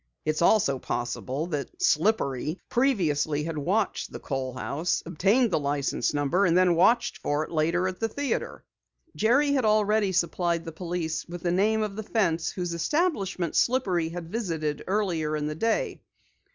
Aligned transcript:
It 0.25 0.31
is 0.31 0.41
also 0.41 0.79
possible 0.79 1.45
that 1.45 1.79
Slippery 1.79 2.59
previously 2.69 3.43
had 3.43 3.55
watched 3.59 4.11
the 4.11 4.19
Kohl 4.19 4.53
house, 4.53 5.03
obtained 5.05 5.51
the 5.51 5.59
car 5.59 5.63
license 5.75 6.11
number, 6.11 6.43
and 6.43 6.57
then 6.57 6.73
watched 6.73 7.19
for 7.19 7.43
it 7.43 7.51
later 7.51 7.87
at 7.87 7.99
the 7.99 8.09
theatre." 8.09 8.63
Jerry 9.15 9.55
already 9.59 10.07
had 10.07 10.15
supplied 10.15 10.75
police 10.75 11.27
with 11.27 11.43
the 11.43 11.51
name 11.51 11.83
of 11.83 11.95
the 11.95 12.01
fence 12.01 12.49
whose 12.49 12.73
establishment 12.73 13.55
Slippery 13.55 14.09
had 14.09 14.31
visited 14.31 14.83
earlier 14.87 15.35
in 15.37 15.45
the 15.45 15.53
day. 15.53 16.01